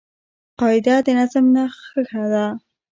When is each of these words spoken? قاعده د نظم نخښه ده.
قاعده 0.59 0.95
د 1.05 1.07
نظم 1.17 1.45
نخښه 1.55 2.23
ده. 2.31 2.45